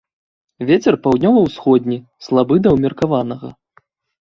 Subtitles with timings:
[0.69, 1.99] Вецер паўднёва-ўсходні
[2.29, 3.55] слабы да ўмеркаванага.